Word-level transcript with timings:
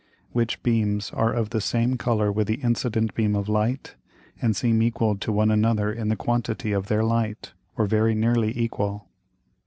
Which 0.31 0.63
beams 0.63 1.11
are 1.11 1.31
of 1.31 1.51
the 1.51 1.61
same 1.61 1.95
Colour 1.95 2.31
with 2.31 2.47
the 2.47 2.55
incident 2.55 3.13
beam 3.13 3.35
of 3.35 3.47
Light, 3.47 3.93
and 4.41 4.55
seem 4.55 4.81
equal 4.81 5.15
to 5.17 5.31
one 5.31 5.51
another 5.51 5.93
in 5.93 6.07
the 6.07 6.15
quantity 6.15 6.71
of 6.71 6.87
their 6.87 7.03
Light, 7.03 7.53
or 7.77 7.85
very 7.85 8.15
nearly 8.15 8.51
equal. 8.59 9.09